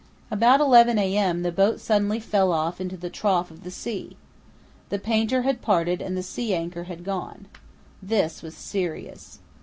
[0.31, 1.43] About 11 a.m.
[1.43, 4.17] the boat suddenly fell off into the trough of the sea.
[4.89, 7.45] The painter had parted and the sea anchor had gone.
[8.01, 9.37] This was serious.